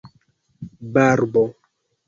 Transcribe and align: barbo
barbo 0.93 1.45